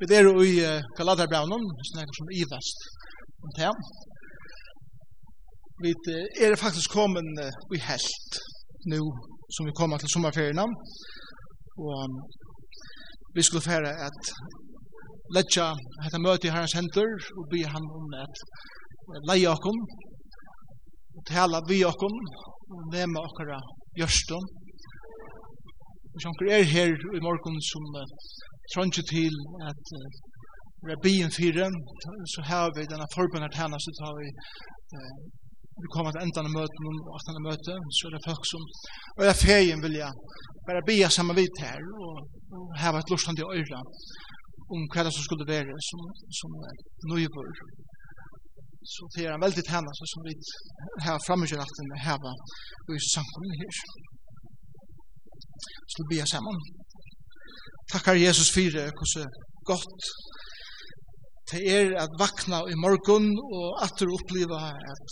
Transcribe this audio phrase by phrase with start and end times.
[0.00, 0.56] Vi er i
[0.98, 2.78] Galaterbraunen, snakker som ivast
[3.44, 3.70] om det.
[5.84, 5.92] Vi
[6.44, 7.24] er faktisk kommet
[7.76, 8.36] i helt
[8.92, 9.00] nå
[9.54, 10.74] som vi kommer til sommerferien.
[11.86, 12.00] Og
[13.36, 14.20] vi skulle fære at
[15.36, 15.72] letja
[16.04, 17.08] dette møte i herrens henter
[17.38, 18.36] og be han om at
[19.30, 22.16] leie og tala vi okkom,
[22.72, 23.62] og nema okkara
[23.96, 24.44] gjørstum.
[26.12, 27.84] Hvis onker er her i morgen som
[28.72, 29.34] tronje til
[29.70, 29.82] at
[30.86, 31.72] vera bien fyrir
[32.34, 34.28] så har vi denne forbundet henne så tar vi
[35.82, 38.62] vi kommer til enda av møten og åttende møte så er det folk som
[39.18, 40.12] og jeg ferien vil jeg
[40.68, 42.14] bare bia sammen vidt her og,
[42.56, 43.80] og hava et lustande øyla
[44.74, 46.00] om hva det som skulle være som,
[46.38, 46.50] som
[47.10, 47.50] nøybor
[48.94, 49.64] så det er en veldig
[49.98, 50.34] så som vi
[51.06, 52.32] har framgjøratten hava
[52.86, 53.72] og i samkommet her.
[55.90, 56.56] Så vi bia sammen
[57.92, 59.30] takkar Jesus fyrir hvordan
[59.70, 60.00] godt
[61.50, 63.26] det er at vakna i morgun
[63.58, 64.60] og atter oppleva
[64.92, 65.08] at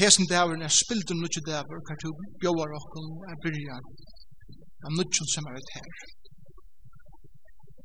[0.00, 3.76] hesen dæveren er spilden nukje dæver hver du bjóar okkun er byrja
[4.86, 5.90] av nukjun som er et her.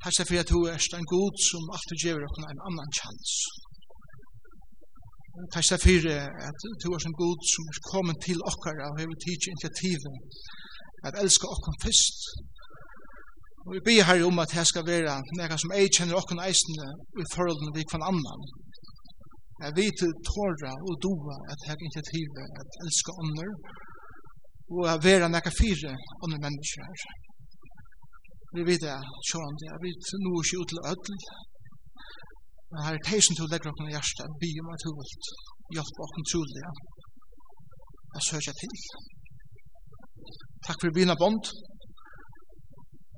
[0.04, 3.32] Takk fyrir at du er en god som alltid gjever okkum en annan chans.
[5.54, 6.06] Takk fyrir
[6.50, 10.16] at du er en god som er kommet til okkar og hever tidsi initiativet
[11.08, 12.20] at elska okkum fyrst
[13.70, 16.88] Og vi ber her om at det skal være nekka som jeg kjenner okken eisende
[17.22, 18.42] i forholdene vi kvann annan.
[19.64, 23.52] Jeg vet tåra og doa at jeg ikke triver at elska ånder
[24.74, 25.92] og at vera nekka fire
[26.24, 27.06] ånder mennesker her.
[28.56, 28.98] Vi vet det,
[29.30, 31.18] sjåan det, jeg vet nå ikke ut til ødel.
[32.72, 35.14] Men her er teisen til å legge okken i hjertet, by om at hun vil
[35.78, 36.70] hjelpe okken trolig.
[38.16, 38.74] Jeg søker til.
[40.66, 41.54] Takk for bina bånd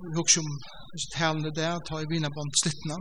[0.04, 0.52] vi husker om
[0.94, 2.98] disse talene der, ta i bond slittene,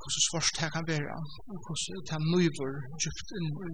[0.00, 1.16] hvordan svarst her kan være,
[1.50, 3.72] og hvordan det er nøyver djupt inn i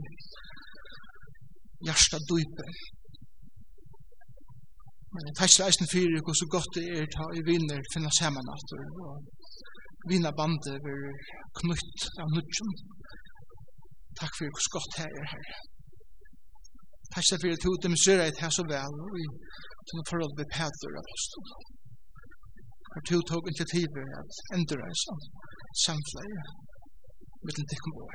[1.87, 2.67] hjertet dype.
[5.13, 8.11] Men jeg tar ikke fyrir for hvor så godt det er ta i viner finna
[8.19, 8.69] saman at
[9.07, 9.15] og
[10.11, 11.03] vinabandet vil
[11.59, 12.73] knutt av nødgjøn.
[14.21, 15.49] Takk fyrir hvor godt her er her.
[17.13, 19.27] Takk skal fyrir til demonstrera et her så vel og i
[19.89, 21.49] tunne forhold ved Peter apostol.
[22.95, 25.23] Og til tog initiativet at endra i sånn
[25.87, 26.43] samfleie
[27.45, 28.15] mittlen tikkum vår.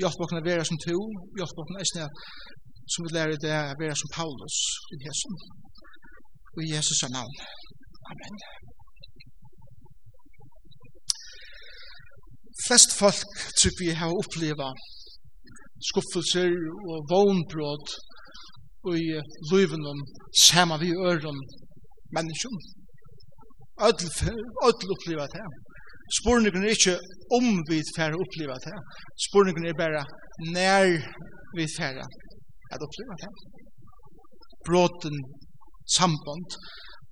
[0.00, 0.96] Hjelp okkna vera som to,
[1.38, 2.08] hjelp okkna eisne
[2.92, 4.56] som vi lærer det er være som Paulus
[4.94, 5.30] i Jesu.
[6.54, 7.36] Og i Jesus er navn.
[8.10, 8.36] Amen.
[12.66, 14.68] Flest folk tror vi har oppleva
[15.88, 16.52] skuffelser
[16.90, 17.94] og vognbrot
[18.94, 19.06] i
[19.50, 20.02] liven om
[20.46, 21.38] saman vi øren
[22.16, 22.58] menneskjum.
[23.86, 25.46] Ødel oppliva det.
[26.18, 26.96] Spurningen er ikke
[27.38, 28.76] om vi færre oppliva det.
[29.26, 30.02] Spurningen er bare
[30.56, 30.86] nær
[31.56, 32.06] vi færre
[32.72, 33.30] at oppleva det.
[34.66, 35.16] Bråten
[35.98, 36.48] samband,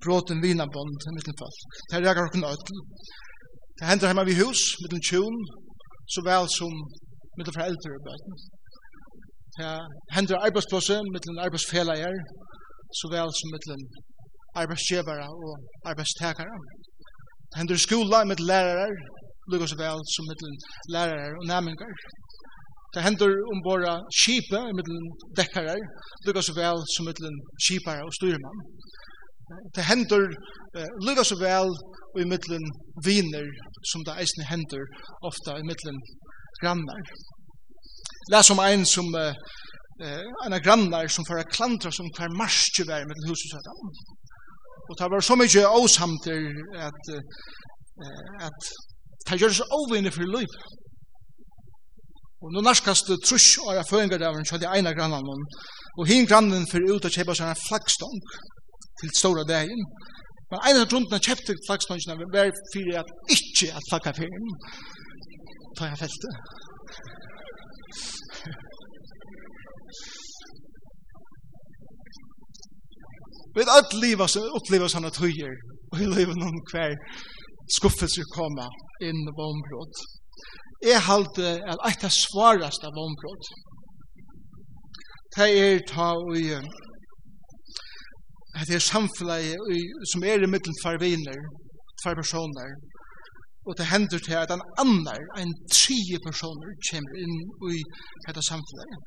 [0.03, 1.55] bråten vinabond, mittenfall.
[1.87, 2.77] Det er jagar okken ødel.
[3.77, 5.37] Det hender hjemme vi hus, mittel tjun,
[6.13, 6.73] så vel som
[7.37, 8.35] mittel foreldre og bøten.
[9.63, 9.73] Ja,
[10.15, 12.15] hendur arbeidsplassen mittlen arbeidsfelager,
[12.99, 13.83] så vel som mittlen
[14.61, 15.53] arbeidsgjevare og
[15.91, 16.57] arbeidstakere.
[17.59, 18.89] Hendur skola mittlen lærare,
[19.51, 20.55] lukka så vel som mittlen
[20.95, 21.93] lærare og næmingar.
[22.93, 25.05] Det hendur ombora kipe mittlen
[25.39, 25.77] dekkare,
[26.25, 28.59] lukka så vel som mittlen kipare og styrmann.
[29.75, 30.25] Det hendur
[30.77, 31.71] eh, lukka så vel
[32.21, 32.65] i mittlen
[33.07, 33.47] viner
[33.91, 34.85] som det eisne hendur
[35.29, 35.97] ofta i mittlen
[36.61, 37.03] grannar.
[38.31, 39.33] Les om en som eh
[40.45, 43.77] en av grannar som för klantra som kvar marsch var med huset så där.
[44.89, 46.39] Och det var så mycket osamter
[46.87, 47.05] att
[48.03, 48.61] eh att
[49.27, 50.51] ta görs över för liv.
[52.41, 55.39] Och nu narskast trusch och jag fångar där så det ena grannen
[55.97, 58.17] och hin grannen för ut att köpa sig en flaggstång
[58.99, 59.81] till stora dagen.
[60.49, 64.29] Men en av grunderna köpte flaggstången var för att inte att flagga för.
[65.77, 66.29] Ta jag fälte.
[73.55, 75.53] Vi vet alt livet så opplever sånne tøyer,
[75.93, 76.95] og vi lever noen hver
[77.77, 78.67] skuffelser kommer
[79.03, 80.01] inn i vombrott.
[80.83, 83.47] Jeg halte at et av svarast av vombrott,
[85.37, 86.49] det er ta og i
[88.55, 89.55] det er samfunnet
[90.11, 91.39] som er i middelen for viner,
[92.03, 92.75] for personer,
[93.67, 97.37] Og det hender til at en annar, en tredje personer, kommer inn
[97.75, 97.79] i
[98.27, 98.99] dette samfunnet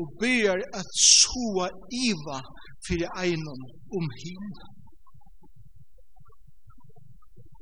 [0.00, 1.68] og ber at soa
[2.06, 2.38] iva
[2.86, 3.62] fyrir einon
[3.98, 4.48] om hin.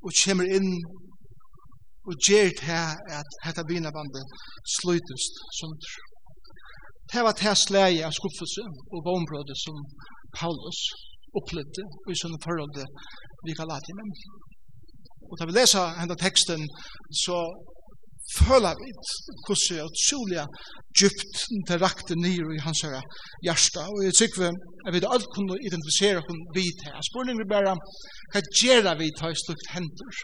[0.04, 0.70] Og kommer inn
[2.08, 2.82] og gjør til
[3.18, 4.24] at dette vinabandet
[4.76, 5.92] slutest sunder.
[7.12, 8.64] Det var det slæge av skuffelse
[8.94, 9.76] og vombrødet som
[10.38, 10.80] Paulus
[11.38, 12.74] opplevde i sånne forhold
[13.46, 13.96] vi kan lade til.
[15.30, 16.66] Og da vi leser henne teksten,
[17.24, 17.38] så
[18.38, 18.90] føler vi
[19.44, 20.44] hvordan jeg utrolig
[20.98, 21.36] djupt
[21.68, 23.02] det rakte nyr i hans herre
[23.46, 23.82] hjärsta.
[23.92, 24.50] Og jeg tykker vi
[24.86, 26.96] at vi alt kunne identifisere hun vidt her.
[27.10, 27.74] Spørningen er bare,
[28.32, 30.22] hva gjør vi ta i slukt hender?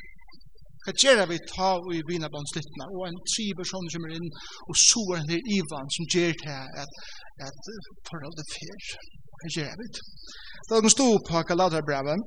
[0.85, 2.87] Hva gjør vi ta i vinabåndslittene?
[2.97, 4.29] Og en tri person kommer inn
[4.69, 6.93] og sover henne i Ivan som gjør det at,
[7.49, 7.73] at
[8.09, 8.87] forholdet fer.
[9.41, 9.91] Hva gjør vi?
[10.69, 12.25] Da er den stod på Galaterbrevet,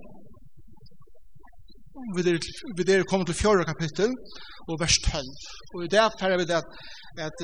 [2.16, 2.38] vi der
[2.78, 4.12] vi til fjörra kapittel
[4.70, 5.24] og vers 12.
[5.74, 6.68] Og i det tar vi det at,
[7.28, 7.40] at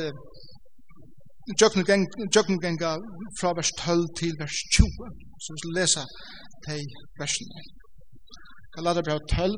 [1.57, 2.91] Jøkken genga
[3.39, 4.85] fra vers 12 til vers 20.
[5.41, 6.01] Så vi skal lese
[6.65, 6.77] de
[7.21, 7.61] versene.
[8.75, 9.55] Galater brev 12,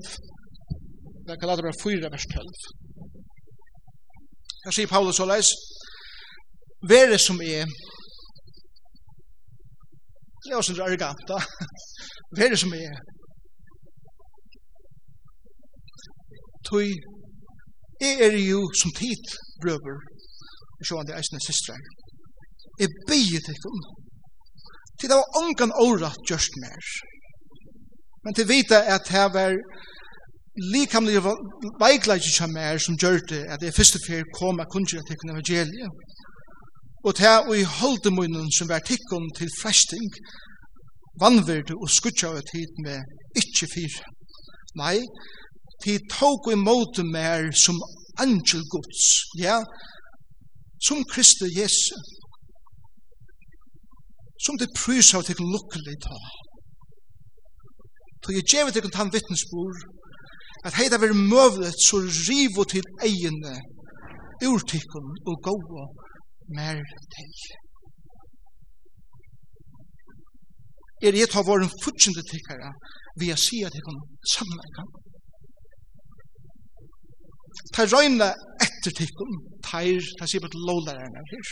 [1.42, 2.46] Galater brev 4, vers 12.
[4.66, 5.50] Her sier Paulus så leis,
[6.92, 7.66] Vere som er,
[10.42, 11.38] det er også en arrogant da,
[12.40, 12.96] Vere som er,
[16.72, 16.92] tui
[18.02, 19.24] jeg er jo som tid
[19.62, 19.98] brøver
[20.80, 21.78] og sjåan det eisne systre
[22.82, 23.82] jeg bygget til dem.
[24.98, 26.84] til det var ongan året gjørst mer
[28.24, 29.52] men til vita at her var
[30.76, 31.20] likamlig
[31.84, 35.34] veikleik som er som gjør det at jeg første fyr kom av kunne til tikkun
[35.36, 35.90] evangeliet
[37.06, 40.10] og til å i holdemunnen som var tikkun til fresting
[41.24, 43.00] vannvirdu og skutja av tid med
[43.42, 43.96] ikkje fyr
[44.80, 44.98] nei,
[45.84, 47.78] til tog i måte mer som
[48.24, 49.04] angel Guds,
[49.46, 49.58] ja,
[50.88, 51.96] som Kristi Jesu,
[54.46, 56.20] som det prys av til lukkelig ta.
[58.22, 59.80] Så jeg gjevet til han vittnesbord,
[60.66, 61.98] at heida vil møvlet så
[62.30, 63.56] rivo til egene,
[64.50, 65.86] urtikken og gåa
[66.58, 66.82] mer
[67.16, 67.34] til.
[71.06, 72.70] Er jeg tar våren futsjende tikkere,
[73.20, 73.98] vil jeg si at jeg kan
[74.34, 75.11] sammenleggene
[77.76, 78.30] ta røyna
[78.64, 79.34] etter tikkum,
[79.66, 81.52] ta er, ta sier bare lålaren her,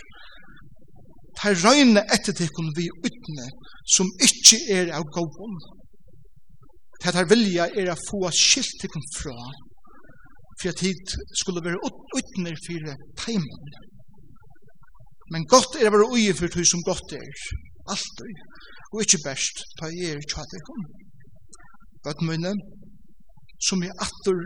[1.40, 3.48] ta røyna etter tikkum vi utne,
[3.96, 5.58] som ikkje er av gåvun,
[7.04, 9.38] ta ta vilja er a få skilt tikkum fra,
[10.60, 11.80] for at hit skulle være
[12.20, 12.90] utne for
[13.24, 13.70] teimen.
[15.32, 17.46] Men gott er a være ui for tui som gott er,
[17.94, 18.44] alltid,
[18.92, 20.84] og ikkje best, ta er tja tikkum.
[22.04, 22.56] Gott munne,
[23.68, 24.42] som er atur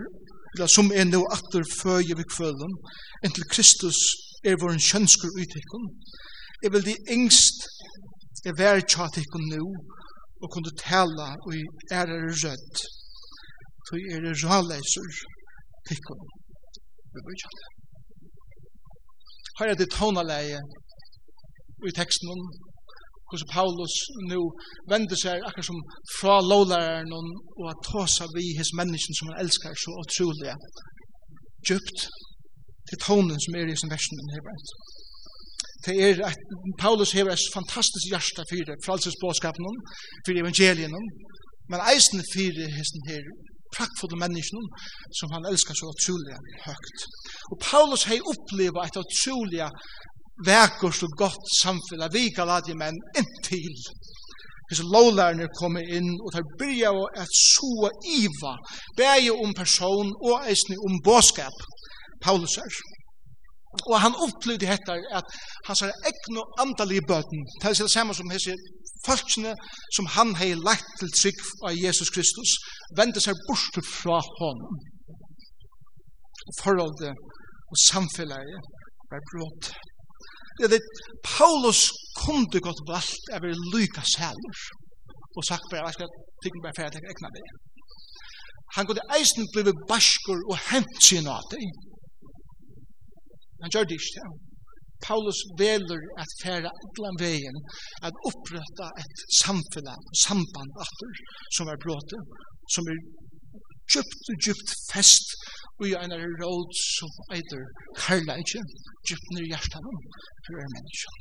[0.54, 2.72] eller som er nå atter føje ved kvølen,
[3.24, 3.98] inntil Kristus
[4.48, 5.82] er vår kjønsker uttikken.
[6.62, 7.66] Jeg vil de engst
[8.48, 9.64] er vær tjatikken nå,
[10.42, 12.76] og kunne tala og er er rødt,
[13.86, 15.08] så er er raleser
[15.88, 16.22] tikkun.
[17.12, 17.50] Vi vil ikke.
[19.58, 20.60] Her er det tonaleie
[21.88, 22.40] i teksten om
[23.34, 23.94] hvordan Paulus
[24.30, 24.40] nu
[24.92, 25.80] vender seg akkurat som
[26.18, 27.12] fra lovlæreren
[27.60, 30.54] og at tåsa vi hos mennesken som han elskar så utrolig
[31.66, 31.98] djupt
[32.88, 34.68] til tonen som er i sin versen her brent.
[35.84, 36.40] Det er at
[36.82, 39.74] Paulus hever et fantastisk hjärsta for fralsesbåskapen,
[40.24, 40.94] for evangelien,
[41.70, 43.22] men eisen for hesten her
[43.76, 44.62] praktfulle mennesken
[45.18, 46.36] som han elskar så utrolig
[46.68, 46.98] høgt.
[47.50, 49.68] Og Paulus har opplevd et utrolig
[50.46, 53.78] vekkert og godt samfunn, vi kan lade menn inntil.
[54.68, 58.54] Hvis lovlærerne kommer inn, og tar byrja å et så iva,
[58.96, 61.56] beie om person og eisne om båskap,
[62.24, 62.78] Paulus er.
[63.90, 65.36] Og han opplevde dette at
[65.66, 68.54] han sa egnu andalige bøten, det er det samme som hese
[69.04, 69.52] folkene
[69.96, 72.56] som han hei lagt til trygg av Jesus Kristus,
[72.96, 74.78] vende seg bort fra honom.
[76.60, 77.12] Forholdet
[77.72, 78.54] og samfunnet
[79.14, 79.74] er brått.
[80.58, 80.84] Det er
[81.26, 81.80] Paulus
[82.22, 84.58] kunde gått valgt av er lyka sælur
[85.36, 86.10] og sagt bare, jeg skal
[86.44, 87.46] tykke meg ferdig til ekna det.
[88.76, 91.62] Han kunde eisen blive baskur og hent sin av det.
[93.62, 94.28] Han gjør det ikke, ja.
[95.06, 97.58] Paulus veler at færa allan vegin
[98.06, 99.90] at opprøtta et samfunn,
[100.24, 101.12] samband atter
[101.56, 102.18] som er bråte,
[102.74, 103.02] som er
[103.92, 105.34] djupt og djupt fest
[105.80, 107.62] og i en råd som eiter
[107.98, 108.62] karla ikke,
[109.08, 109.88] djupner i hjertan
[110.46, 111.14] for er menneska.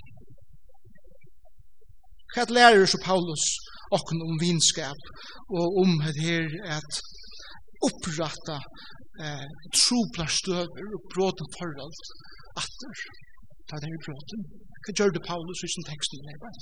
[2.34, 3.44] Hva lærer så Paulus
[3.94, 5.10] okken om vinskap
[5.60, 7.02] og om det her at
[7.88, 8.58] opprata
[9.24, 12.00] eh, troplar støver og bråten forhold
[12.62, 13.04] atter
[13.70, 14.46] ta det her bråten.
[14.84, 16.58] Hva gjør det Paulus i sin tekst i lever?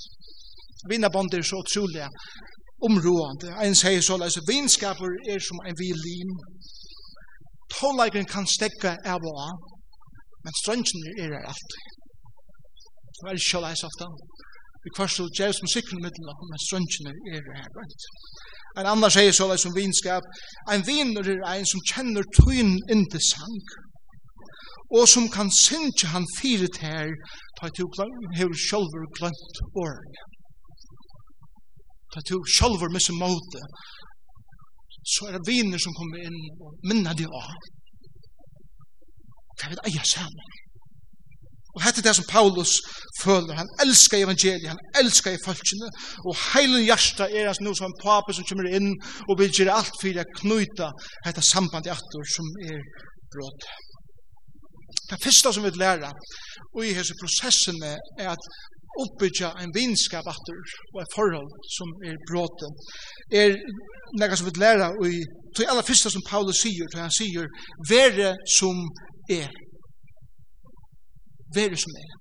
[0.90, 2.06] Vinnabånd er så utrolig
[2.88, 3.50] områdende.
[3.66, 6.32] En sier så, altså, vinskaper er som en vilin,
[7.72, 9.58] Tåleikeren kan stekke av og av,
[10.44, 11.82] men strøngen er her alltid.
[13.18, 14.08] Det er ikke leis ofte.
[14.82, 18.10] Vi kvarst kvarstod djevs musikken i middelen, men strøngen er her alltid.
[18.80, 20.24] En annan sier så som vinskap,
[20.72, 23.58] en viner er en som kjenner tøyen inn til sang,
[24.96, 27.12] og som kan synge han fire her,
[27.58, 27.88] ta to
[28.38, 30.24] hever sjolver glant årene.
[32.12, 33.60] Ta til sjolver misse måte,
[35.04, 37.70] så er det viner som kommer inn og minner de av.
[39.58, 40.58] Hva er det eier sammen?
[41.72, 42.74] Og hette det som Paulus
[43.22, 43.54] føler.
[43.56, 45.88] Han elskar evangeliet, han elskar folkene,
[46.28, 48.90] og heilen hjärsta er hans nu som en pape som kommer inn
[49.28, 50.90] og vil gjøre alt for å knyta
[51.24, 52.84] dette sambandet atter som er
[53.32, 53.70] brått.
[55.08, 56.12] Det første som vi vil lære
[56.72, 58.52] og i hese prosessene er at
[59.00, 60.58] oppbyggja en vinskap atter
[60.94, 62.74] og et forhold som er bråten
[63.40, 63.56] er
[64.20, 65.22] nekka som vi læra og i
[65.56, 67.48] til aller fyrsta som Paulus sier til han sier
[67.88, 68.76] vere som
[69.40, 69.48] er.
[71.56, 72.12] Vere som er.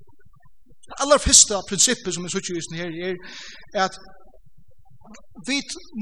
[0.87, 3.15] Det aller fyrsta prinsippet som vi sier just her er
[3.85, 3.95] at
[5.47, 5.57] vi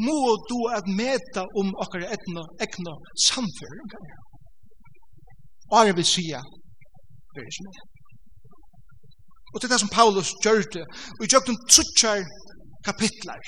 [0.06, 2.96] må du at meta om okkar etna ekna
[3.30, 3.94] samføring
[5.72, 6.52] og jeg vil sier
[7.38, 7.99] vere som er.
[9.54, 10.86] Og til det som Paulus gjør det,
[11.18, 12.22] og i gjøkken truttjar
[12.86, 13.42] kapitlar,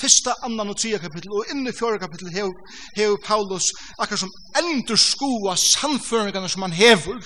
[0.00, 2.52] fyrsta, annan og tredje kapittel, og inni fjore kapittel hever,
[2.96, 3.70] hev Paulus
[4.02, 7.20] akkar som endur skoa sannføringarna som han hever,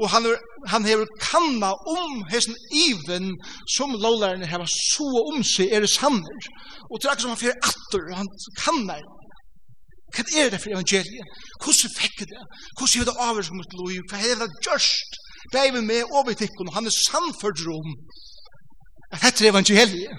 [0.00, 0.38] og han, er,
[0.72, 2.56] han hever kanna om hesten
[2.88, 3.34] even
[3.68, 6.50] som lovlærerne hever så om seg er sanner,
[6.88, 8.30] og til akkar som han fyrir atter, han
[8.64, 9.00] kanna
[10.10, 11.26] Hva er det for evangeliet?
[11.62, 12.40] Hvordan fikk det?
[12.74, 13.92] Hvordan er det avgjørs mot lov?
[14.10, 15.18] Hva er det gjørst?
[15.52, 17.90] bæg vi med og vi tikkun, og han er samført rom.
[19.22, 20.12] Hette er evangeliet.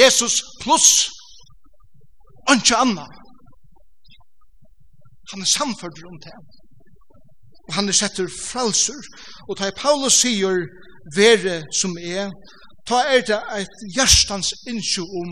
[0.00, 1.08] Jesus pluss
[2.52, 3.06] ønske anna.
[5.30, 6.46] Han er samført rom til ham.
[7.68, 9.00] Og han er setter fralser,
[9.48, 10.64] Og da Paulus sier,
[11.16, 12.30] vere som er,
[12.88, 15.30] ta er det et hjertans innsjå om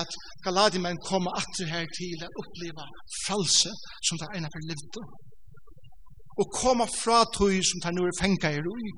[0.00, 0.10] at
[0.44, 2.86] Galadimen kommer atter her til å oppleve
[3.26, 3.70] frelse
[4.06, 4.98] som det er ene for livet
[6.40, 8.88] og koma fra tøy som tar nore fengar i roi.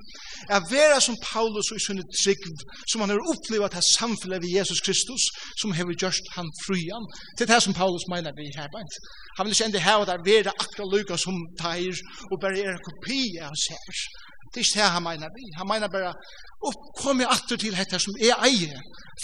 [0.55, 2.45] Er vera som Paulus og i sunnet trygg,
[2.91, 5.29] som han har opplevat her samfunnet ved Jesus Kristus,
[5.61, 7.07] som hever gjørst han fruan.
[7.37, 8.99] Det er det som Paulus meiner vi her bant.
[9.37, 11.95] Han vil ikke enda heva der vera akra lukka som teir,
[12.31, 14.05] og bare er kopi av hans her.
[14.51, 15.45] Det er ikke det han meiner vi.
[15.59, 16.15] Han meiner bare,
[16.71, 18.81] oppkom jeg atter til dette som er eie,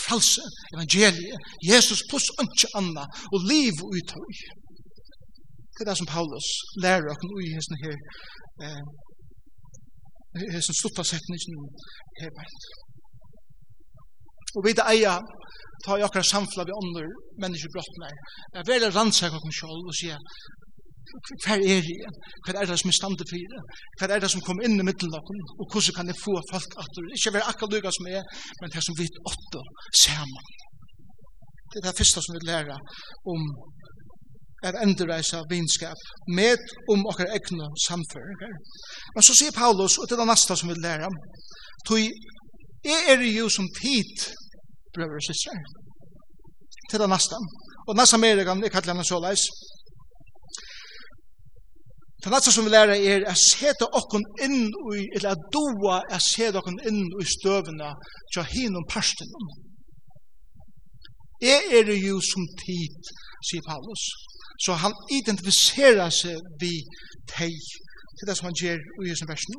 [0.07, 0.43] false,
[0.75, 4.45] evangeliet, Jesus pluss ønske anna, og liv ut høy.
[5.75, 6.49] Det er det som Paulus
[6.83, 7.97] lærer oss i hesten her
[8.65, 8.83] eh,
[10.55, 11.71] hesten stutta setningen
[12.21, 12.69] her veit.
[14.57, 15.19] Og vi det eier
[15.85, 17.09] ta i akkurat samfla vi ånder
[17.43, 18.11] menneskebrottene
[18.59, 20.21] er vel rannsak okken sjål og sier
[21.45, 22.17] hva er det igjen?
[22.45, 23.63] Hva er det som er standet for det?
[23.99, 25.43] Hva er det som kommer inn i middelnakken?
[25.61, 28.25] Og hvordan kan jeg få folk at det ikke være akkurat lykke som er,
[28.61, 29.63] men det som vi åtte
[30.05, 30.49] sammen.
[31.71, 32.79] Det er det første som vi lærer
[33.33, 33.41] om
[34.67, 36.01] er endreisa vinskap
[36.39, 38.55] med om okkar egna samføringar.
[39.15, 41.13] Men så sier Paulus, og det er det neste som vi lærer,
[41.87, 41.99] tog
[42.85, 44.13] jeg er jo som tid,
[44.95, 45.61] brøver og systrar,
[46.91, 47.37] til det neste.
[47.89, 49.45] Og neste mer kan jeg kallar henne så leis.
[52.25, 54.61] Det neste som vi lærer er å sete okken inn
[54.97, 57.91] i, eller å doa å sete okken inn i støvene
[58.33, 59.49] til hinum parstenen.
[61.45, 63.13] Jeg er jo som tid,
[63.49, 64.05] sier Paulus.
[64.61, 66.77] Så han identifiserar seg vi
[67.31, 67.57] teg.
[68.19, 69.57] til det som han gjør i Jesu versen.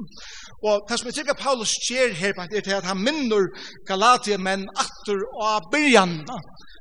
[0.64, 3.50] Og det som jeg tykker Paulus gjør her, er til at han minner
[3.90, 6.26] Galatia menn at atter og byrjan.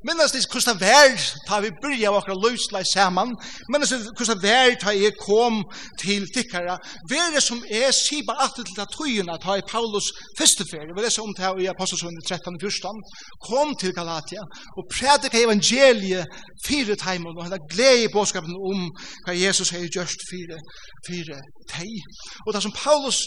[0.05, 1.13] Minnes det hvordan det er
[1.49, 3.31] da vi byrja av akkurat løsleis saman,
[3.73, 5.63] Minnes det hvordan det er da jeg kom
[6.01, 6.77] til tikkara,
[7.09, 11.45] vere som er siba atter til tøyina ta i Paulus festeferi, vi leser om det
[11.45, 13.01] her i Apostelsønne 13 14,
[13.49, 14.45] kom til Galatia
[14.77, 16.29] og predika evangeliet
[16.67, 18.91] fire teimen og hela glede i båskapen om
[19.25, 20.61] hva Jesus har gjørst fire,
[21.09, 21.41] fire
[21.73, 21.93] tei.
[22.45, 23.25] Og det som Paulus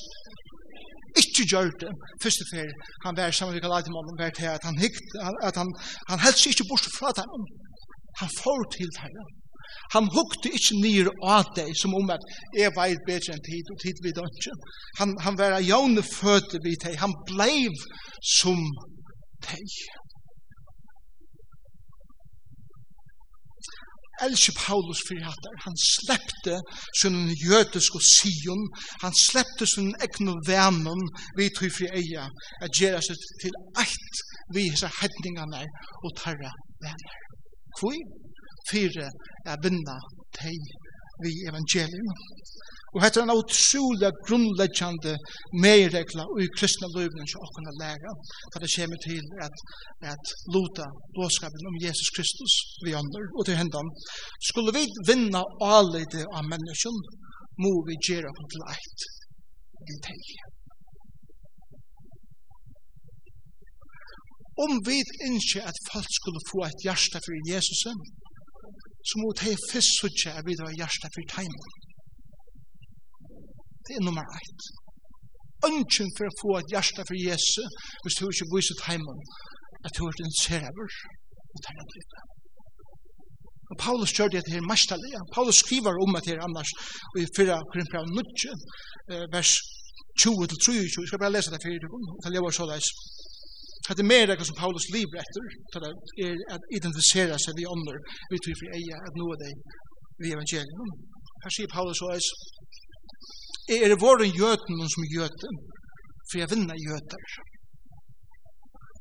[1.21, 1.93] ikke gjør det.
[2.23, 2.69] Første fer
[3.05, 5.69] han var sammen med Galatimonen var til at han hikt, at han,
[6.11, 7.49] han helst ikke bort fra dem.
[8.21, 9.27] Han får til herre
[9.93, 12.23] han hukte ikke nir av deg som om at
[12.55, 14.55] jeg var bedre enn tid og tid vid ikke.
[14.99, 16.97] Han, han var jævne fødte vid deg.
[17.03, 17.67] Han blei
[18.39, 18.63] som
[19.47, 19.77] deg.
[24.25, 26.55] elsker Paulus for at han slepte
[27.01, 28.63] sin jødiske sion,
[29.03, 31.01] han slepte sin egne vennom
[31.37, 32.25] vi tog fri eia,
[32.63, 34.23] at gjøre seg til eit
[34.55, 35.63] vi hese hedningene
[36.03, 36.51] og tarra
[36.83, 37.15] venner.
[37.79, 37.97] Hvor?
[38.69, 39.07] Fyre
[39.47, 39.97] er vinna
[40.35, 40.59] teg
[41.23, 42.09] vi evangelium.
[42.95, 45.13] Og hetta er en utrolig grunnleggjande
[45.63, 48.13] meiregla i kristna løyvnen som okkurna læra,
[48.51, 49.55] for det kommer til at,
[50.13, 52.53] at luta båskapen om Jesus Kristus
[52.85, 53.91] vi ånder og til hendan.
[54.49, 55.43] Skulle vi vinna
[55.75, 56.97] alide av menneskjen,
[57.63, 59.07] må vi gjøre oss til eit
[59.87, 60.29] til teg.
[64.65, 64.97] Om vi
[65.33, 67.81] ikke at folk skulle få et hjärsta for Jesus,
[69.07, 71.69] så må de først sutja at vi har hjärsta for teimen.
[73.87, 74.61] Det er nummer ett.
[75.69, 77.69] Ønsken for å få et hjerte for Jesus,
[78.03, 79.21] hvis du ikke viser til heimen,
[79.85, 80.97] at du er en server,
[81.53, 82.17] og tar en dritt.
[83.71, 85.11] Og Paulus gjør det her mestallig.
[85.35, 86.71] Paulus skriver om det her annars,
[87.13, 88.53] og i fyrra krimper av nudje,
[89.35, 89.51] vers
[90.23, 92.87] 20-23, jeg skal bare lese det fyrir, og det lever så leis.
[93.87, 95.43] Det er mer som Paulus lever etter,
[96.27, 97.97] er at identifisere seg vi ånder,
[98.31, 99.53] vi tror for eia, at noe av det
[100.21, 100.89] vi evangelium.
[101.43, 102.27] Her sier Paulus såleis,
[103.69, 105.55] Jeg er våren jøten som er gjøten,
[106.29, 107.23] for jeg vinner jøter.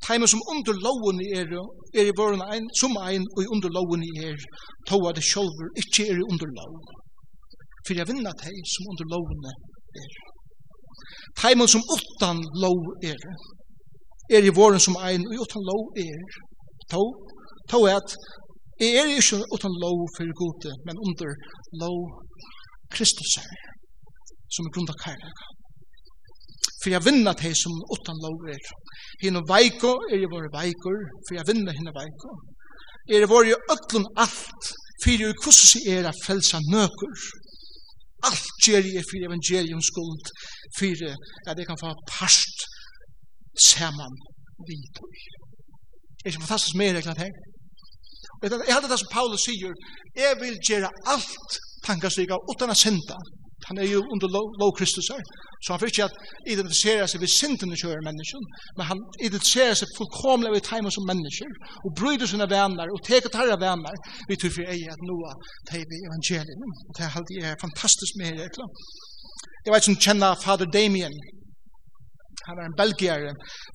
[0.06, 1.52] Teimen som under loven er,
[2.00, 4.34] er i våren ein, som ein, og under loven er,
[4.88, 6.96] tog toa det sjølver, ikke er under loven.
[7.86, 10.10] For jeg vinner teg som under loven er.
[11.40, 12.80] Teimen som utan lov
[13.12, 13.22] er,
[14.36, 16.18] er i våren som ein, og utan lov er,
[16.92, 17.04] to,
[17.70, 18.18] to at,
[18.82, 21.30] jeg er ikke utan lov for gode, men under
[21.82, 21.98] lov
[22.94, 23.75] Kristus er
[24.54, 25.46] som er grunda kærleika.
[26.80, 28.66] For jeg vinner til som utan lov er.
[29.22, 32.30] Hina veiko er jeg våre veikor, for jeg vinner hina veiko.
[33.14, 34.62] Er jeg våre ötlun alt,
[35.02, 37.16] for jeg kussus er a frelsa nøkur.
[38.28, 40.26] Alt gjer jeg for evangelium skuld,
[40.78, 41.04] for
[41.50, 42.58] at jeg kan få parst
[43.68, 44.14] saman
[44.68, 45.16] vidtøy.
[46.22, 47.34] Er ikke fantastisk mer ekla her?
[48.42, 49.74] Jeg hadde det som Paulus sier,
[50.16, 51.50] jeg vil gjøre alt
[51.86, 53.16] tankastika utan a synda,
[53.68, 54.28] Han er jo under
[54.60, 55.22] lov, Kristus her.
[55.62, 56.16] Så han får ikke at
[56.52, 58.42] identifisere seg ved synden i kjører mennesken,
[58.76, 61.50] men han identifiserer seg fullkomlig ved teimen som mennesker,
[61.84, 63.96] og bryter sine venner, og teker tarra venner,
[64.28, 65.32] vi tror for ei at noe
[65.70, 66.76] teiv i evangeliet.
[66.94, 68.84] Det er alltid er fantastisk med det, klart.
[69.64, 71.16] Jeg vet som kjenner Fader Damien,
[72.46, 73.32] han var en belgier,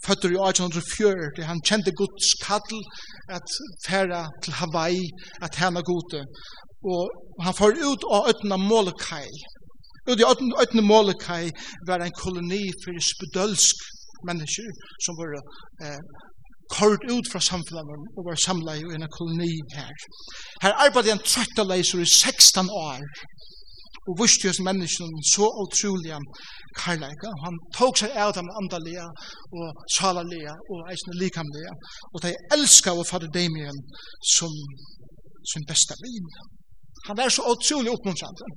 [0.08, 2.78] føtter i 1804, han kjente Guds kall
[3.38, 3.56] at
[3.88, 5.10] færa til Hawaii,
[5.46, 6.22] at hana gode,
[6.94, 7.02] og
[7.46, 9.28] han får ut av øtna Molokai,
[10.10, 10.28] Og de
[10.62, 11.46] åttende Molokai
[11.90, 13.78] var en koloni for spedølsk
[14.30, 14.70] mennesker
[15.06, 15.30] som var
[15.86, 16.02] eh,
[16.78, 17.86] kort ut fra samfunnet
[18.18, 19.96] og var samlet i en koloni her.
[20.64, 23.02] Her arbeidde en trøtteleiser i 16 år
[24.10, 26.18] og viste hos menneskene så utrolig
[26.82, 27.30] karlæka.
[27.46, 29.06] Han tok seg av dem andalige
[29.58, 31.74] og salalige og eisne likamlige.
[32.14, 33.78] Og de elsket å fatte Damien
[34.36, 34.54] som
[35.52, 36.28] sin beste vin.
[37.08, 38.48] Han var så utrolig oppmuntrande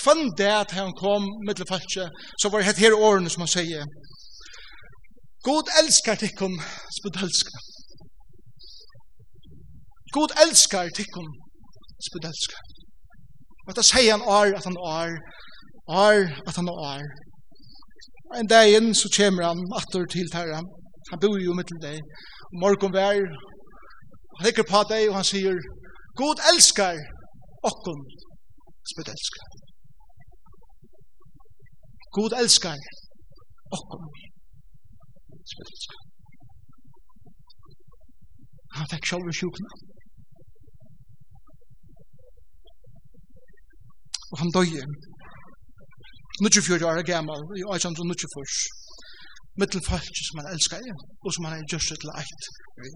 [0.00, 2.08] kvann det at han kom mittel falskje,
[2.40, 3.84] så var det her årene som han sier,
[5.48, 6.54] God elskar tikkum
[6.98, 7.56] spedalska.
[10.16, 11.28] God elskar tikkum
[12.08, 12.58] spedalska.
[13.66, 15.12] Og da sier han ar at han ar,
[16.04, 17.02] ar at han ar.
[18.30, 20.60] Og en dag inn så kommer han atter til terra.
[21.10, 21.98] Han bor jo mittel deg.
[22.52, 23.22] Og morgon vær,
[24.38, 25.58] han hikker på deg og han sier,
[26.20, 26.98] God elskar
[27.70, 28.06] okkum
[28.92, 29.51] spudelska.
[32.16, 32.78] God elskar
[33.76, 34.04] okkom.
[38.76, 39.70] Han fekk sjálfur sjúkna.
[44.32, 44.84] Og han døye.
[46.42, 48.82] 24 år gammal, i 1824
[49.60, 50.80] mittel folk som han elskar
[51.24, 52.46] og som han er just til eit
[52.82, 52.92] vi.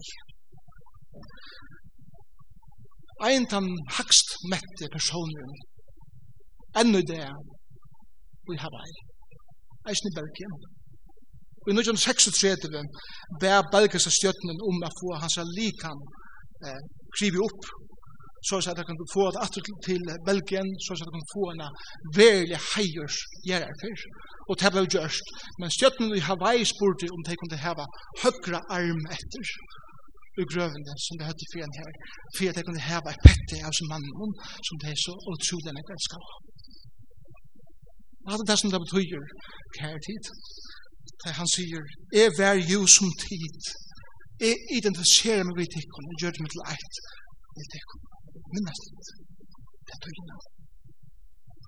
[3.27, 5.53] Ein tan hakst mette personen
[6.81, 7.27] enn i det
[8.55, 8.97] i Hawaii.
[9.89, 10.55] Eisen i Belgien.
[11.63, 12.85] Og i 1936
[13.41, 15.99] bær Belgiske stjøttenen om å få hans likan
[16.67, 16.81] eh,
[17.17, 17.63] krivi opp
[18.47, 21.63] så at han kan få det atter til Belgien, så at han kan få en
[22.21, 23.99] veldig heiers gjerarfer.
[24.49, 25.25] Og det ble gjørst.
[25.59, 27.85] Men stjøttenen i Hawaii spurte om de kunne heva
[28.23, 29.45] høyre arm etter
[30.41, 31.93] i grøvene som det høyde for en her,
[32.35, 34.35] for at de kunne heva et pette av sin mannen,
[34.67, 36.46] som de er så utrolig enn jeg elsker av.
[38.27, 39.21] Og alt det som det betyr,
[39.77, 40.23] kære tid.
[41.21, 41.83] Det han sier,
[42.19, 43.59] jeg vær jo som tid.
[44.45, 46.95] Jeg identifiserer meg ved tikkene, og gjør det med til eit
[47.57, 48.03] ved tikkene.
[48.53, 49.15] Minnes det.
[49.85, 50.35] Det er tøyene.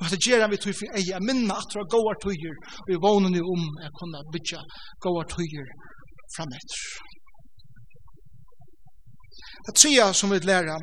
[0.01, 2.89] Og det gjør han vi tøy for eia, minna at det er gåa tøyer, og
[2.93, 4.59] jeg vågner ni om jeg kunne bytja
[5.05, 5.67] gåa tøyer
[6.35, 6.81] fram etter.
[9.65, 10.79] Det tria som vi lærer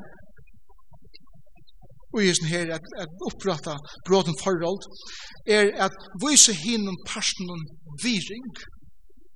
[2.16, 3.74] og i sin her, at, at opprata
[4.07, 4.81] bråden forhold,
[5.57, 7.62] er at vise hinnom personen
[8.05, 8.48] viring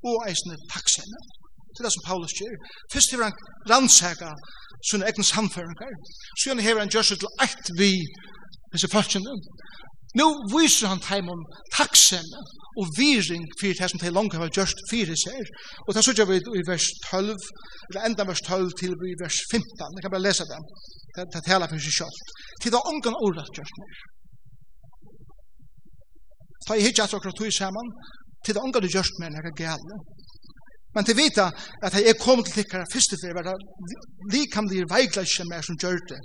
[0.08, 1.20] og eisne takksene.
[1.72, 2.56] Det er det som Paulus gjør.
[2.92, 3.38] Først hever han
[3.70, 4.30] rannsaka
[4.88, 5.92] sånne egne samføringar,
[6.38, 7.92] så han hever han gjør seg til eit vi
[8.72, 9.34] disse folkene,
[10.18, 11.42] Nå viser han teimon
[11.76, 12.26] taksem
[12.80, 15.50] og viring fyrir det som de langt har gjort fyrir seg.
[15.86, 17.36] Og det sørger vi i vers 12,
[17.90, 19.68] eller enda vers 12 til i vers 15.
[19.96, 20.60] Jeg kan bare lese det.
[21.14, 22.34] Det, det taler for seg selv.
[22.60, 24.00] Til det er ångan ordet gjort mer.
[26.66, 27.94] Ta i hitja at akkurat tog saman,
[28.42, 30.00] til det er ångan gjort mer enn jeg gale.
[30.94, 31.52] Men til vita
[31.86, 33.58] at jeg kom til tikkara fyrste fyrir var det
[34.34, 36.18] likamlige veiklasje mer som gjør det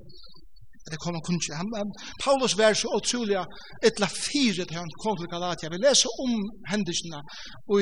[0.92, 1.56] det kom han ikke.
[1.60, 1.92] han
[2.26, 5.70] Paulus var så et etla fire til han kom til Galatia.
[5.74, 6.34] Vi leser om
[6.72, 7.20] hendelsene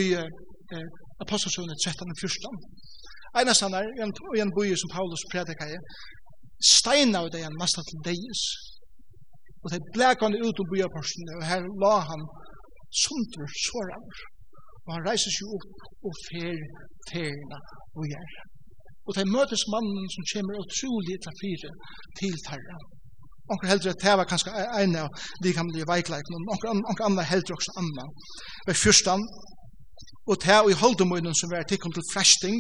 [0.04, 0.88] i eh,
[1.24, 2.58] apostelsönet 13 og 14
[3.38, 3.86] Einas han er
[4.38, 5.80] i en boi som Paulus predikar i
[6.78, 8.42] steina av det han mest til deis
[9.64, 12.24] og det blek han ut om boiaporsen og her la han
[13.04, 14.04] sundur sårar
[14.86, 16.60] og han reiser seg opp og fer
[17.10, 17.60] ferina
[17.98, 18.53] og gjerra
[19.08, 21.72] Og det møtes mannen som kommer utrolig til fire
[22.20, 22.78] til terra.
[23.52, 24.52] Onker heldur at det var kanskje
[24.84, 25.08] en av
[25.46, 28.06] likamlige veikleikene, onker, onker andre heldur også andre.
[28.68, 29.26] Ved fyrstan,
[30.30, 32.58] og det er i holdemøyden som er tikkum til fresting.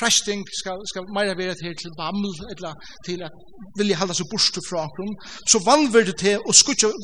[0.00, 2.72] Fresting skal, skal meira være til til baml, eller
[3.06, 3.32] til at
[3.78, 5.14] vilja halda seg borstu fra akron.
[5.50, 6.54] Så vanvirdu til og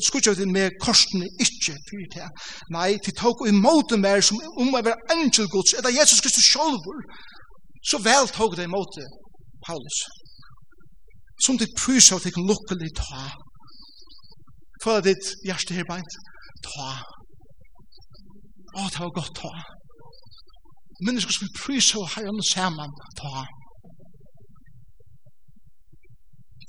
[0.07, 2.27] skutja til med korsene ikkje fyrir til.
[2.77, 6.51] Nei, til tåk og imot mer som om å være angel gods, eller Jesus Kristus
[6.53, 7.01] sjolvur,
[7.89, 8.93] så vel tog det imot
[9.67, 9.97] Paulus.
[11.43, 13.25] Som det prys av tekken lukkelig ta.
[14.83, 16.17] Føler ditt hjerte her beint.
[16.65, 16.89] Ta.
[18.79, 19.53] Å, det var godt ta.
[21.07, 22.95] Mennesker som prys av herren sammen.
[23.19, 23.45] Ta.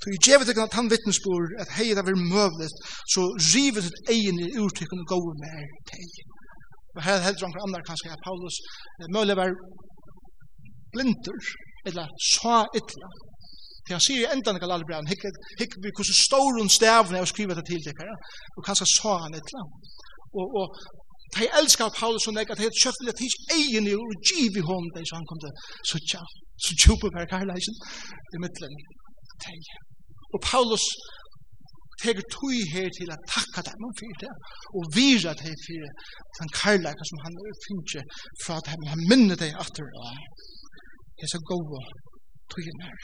[0.00, 2.74] Så i djevet ikke at han vittnesbor at hei det var møvlet,
[3.14, 3.22] så
[3.54, 6.18] rivet ut egen i urtikken og gode med teg.
[6.96, 8.58] Og her heldur han andre kanskje at Paulus
[9.14, 9.54] møvlet var
[10.96, 11.54] blindur,
[11.88, 13.14] eller sa ytla.
[13.86, 15.24] For han sier i endan ikke alle hikk
[15.60, 17.98] hik, vi hvordan stor hun stavene er å skrive det til deg,
[18.56, 19.62] og kanskje sa han ytla.
[20.36, 20.66] Og, og
[21.36, 24.88] de elskar Paulus og nek, at de kjøpt vilja tids egen og giv i hånd,
[24.94, 25.52] de så han kom til
[25.90, 26.22] suttja,
[26.64, 27.76] så tjupe per karlæsen,
[28.34, 28.82] i middelen.
[30.34, 30.84] Og Paulus
[32.02, 34.34] teker tui her til at takka dem om fyrir det,
[34.76, 35.90] og vira dem fyrir
[36.38, 38.02] den karlæka som han finnje
[38.44, 40.18] fra dem, han minne dem atter av
[41.22, 41.80] er så gode
[42.52, 42.98] tøyen her.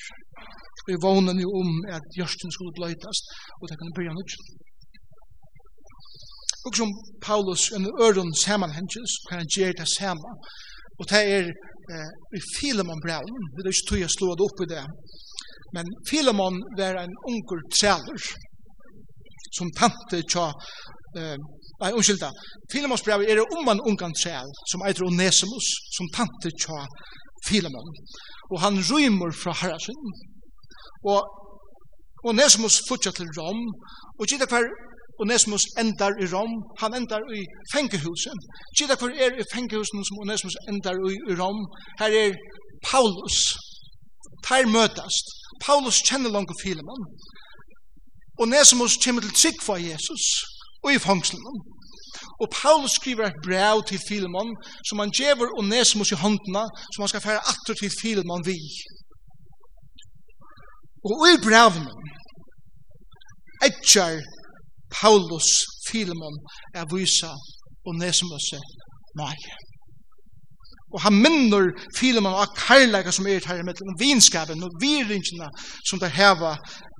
[0.89, 3.25] Vi vågner jo om at Gjørsten skulle bløytast,
[3.61, 4.33] og det kan byrja ut.
[6.67, 6.91] Og som
[7.29, 10.37] Paulus en øren samanhenges, kan han gjøre det saman.
[11.01, 11.45] Og det er
[11.93, 14.85] eh, i Filemon braun, det er ikke tøy jeg slå det opp i det,
[15.75, 18.23] men Filemon var en unger træler,
[19.57, 20.47] som tante tja
[21.19, 21.39] eh,
[21.83, 22.29] Nei, unnskyld da.
[22.73, 26.85] Filemons brev er om en ungan træl, som eitre Onesimus, som tante tja
[27.49, 27.91] Filemon.
[28.53, 30.01] Og han rymmer fra herrasen.
[31.13, 31.21] Og
[32.31, 33.63] Onesimus fortsatt til Rom.
[34.19, 34.67] Og gitt hver
[35.23, 36.55] Onesimus endar i Rom.
[36.83, 38.39] Han endar i fengehusen.
[38.79, 41.61] Gitt hver er i fengehusen som Onesimus endar i, i Rom.
[42.01, 42.31] Her er
[42.91, 43.39] Paulus.
[44.49, 45.27] Her møtast.
[45.67, 47.05] Paulus kjenner langt Filemon.
[48.45, 50.25] Onesimus kommer til trygg for Jesus
[50.85, 51.57] og i fangselen.
[52.41, 54.51] Og Paulus skriver et brev til Filemon,
[54.89, 58.59] som han gjever og Nesmus i håndene, som han skal fære atter til Filemon vi.
[61.11, 61.91] Og i brevene
[63.69, 64.21] etjar
[65.01, 65.49] Paulus
[65.89, 66.39] Filemon
[66.75, 67.33] er vysa
[67.87, 68.53] og Nesmus
[69.19, 69.37] nei.
[70.93, 75.49] Og han minner Filemon av karlæka som er her i middelen, og vinskapen og viringene
[75.89, 76.53] som det heva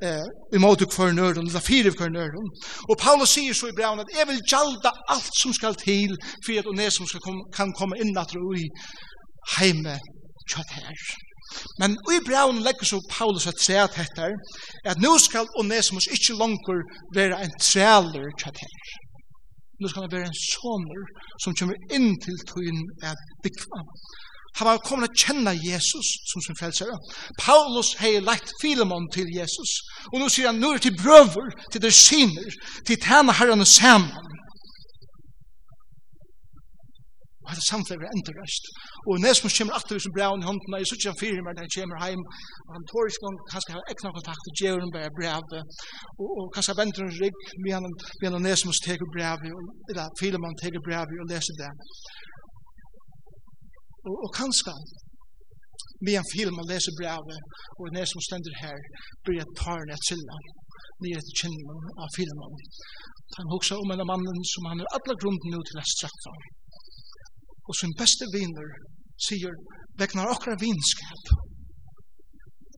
[0.05, 0.25] eh,
[0.57, 2.49] imot hver nøren, eller fire for nøren.
[2.89, 6.59] Og Paulus sier så i braun at jeg vil gjalda alt som skal til for
[6.59, 8.67] at Ones som kom, kan komme inn at i
[9.59, 9.99] heime
[10.49, 11.05] kjøtt her.
[11.81, 14.37] Men i braun legger så Paulus et træt etter
[14.89, 16.81] at nå skal Onesimus ikke langer
[17.17, 19.02] være en træler kjøtt her
[19.83, 21.07] nu skal han være en soner
[21.43, 23.83] som kommer inn til tøyen at bygva.
[24.59, 26.99] Han var kommet å kjenne Jesus som sin frelsere.
[27.41, 29.79] Paulus har lagt Filemon til Jesus,
[30.13, 34.13] og nå sier han, nå er til brøver, til det syner, til tjene herrene sammen.
[37.53, 38.65] og dette samfunnet er enda røst.
[39.09, 41.53] Og når som kommer alltid som brev i hånden, jeg synes ikke han fyrer meg
[41.55, 42.25] når han kommer hjem,
[42.67, 45.45] og han tår ikke noen, han skal ha ekne kontakt, og gjør han bare brev,
[46.23, 49.39] og, og kanskje venter han rygg, men han Nesmus teker brev,
[49.91, 51.73] eller Filemann teker brev, og leser det.
[54.09, 54.75] Og, og kanskje,
[56.07, 57.39] med en film og leser brevet,
[57.81, 58.79] og når som stender her,
[59.25, 60.45] blir jeg tar ned til ham,
[61.05, 62.59] nye etter kjenningen av filmen.
[63.39, 66.35] Han hokser om en av mannen som han har alle grunden nå til å straffe
[67.69, 68.69] og sin beste viner
[69.27, 69.55] sier
[70.01, 71.25] vegnar okra vinskap.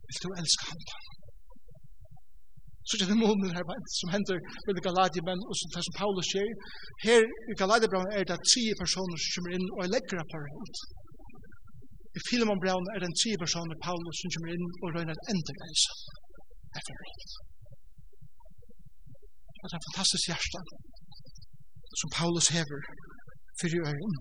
[0.06, 0.84] Vil du elska ham
[2.88, 3.64] så det er månen her
[4.00, 6.50] som hender med Galadiemen og som, som Paulus sier
[7.06, 10.82] her i Galadiemen er det tre personer som kommer inn og er lekkere på apparat
[12.18, 15.96] i Filemon Brown er det tre personer Paulus som kommer inn og røyner enderreisa
[16.80, 17.32] etter rett
[19.56, 20.60] det er en fantastisk hjerte
[22.00, 22.82] som Paulus hever
[23.58, 24.16] for i øyren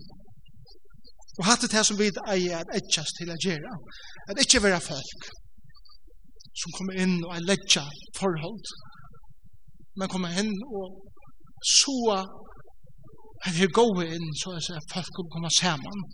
[1.38, 3.72] Og hatt det her som vi eier at etjas til å gjøre,
[4.30, 5.28] at ikke være folk
[6.54, 7.82] som kommer inn og er legge
[8.18, 8.74] forhold,
[9.98, 11.00] men kommer inn og
[11.64, 16.04] så at vi går inn så at folk kommer komme sammen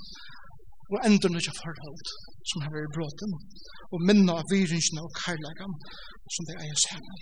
[0.91, 2.07] og enda nødja forhold
[2.51, 3.35] som har vært bråten
[3.93, 5.75] og minna av virringene og karlagan
[6.35, 7.19] som det eier sammen.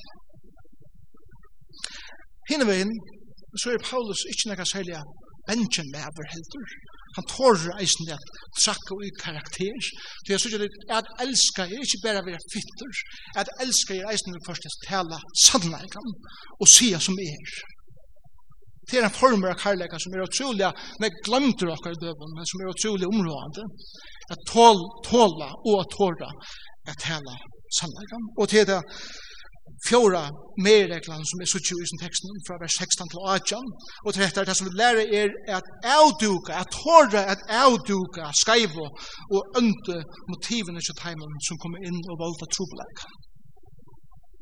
[2.50, 2.92] Hinneveien
[3.60, 5.00] så er Paulus ikke nekka særlig
[5.48, 6.68] bensjen med over heldur,
[7.16, 8.28] Han tårer eisen at
[8.62, 9.80] trakka i karakter.
[10.24, 10.68] Så jeg synes
[10.98, 13.02] at elska er ikke bare å være fytter,
[13.40, 16.14] at elska er eisen vi først tala sannleikan
[16.60, 17.52] og sia som er.
[18.88, 20.68] Det er en form av karlæka som er utrolig,
[21.00, 23.66] men glemte dere i døven, men som er utrolig områdende,
[24.32, 26.30] at tåla og tåla
[26.88, 27.34] at tala
[27.78, 28.30] sannleikan.
[28.40, 28.80] Og til det
[29.86, 30.24] fjóra
[30.66, 33.68] mereglan som er suttju i sin teksten fra vers 16 til 18,
[34.04, 35.66] og til dette er det som vi lærer er at
[35.98, 38.86] avduka, at tåra at avduka skaivo
[39.34, 39.96] og ønte
[40.32, 43.06] motivene til teimen som kommer inn og valda trobeleika.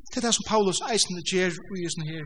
[0.09, 2.25] Det er det som Paulus eisen gjer i sånne her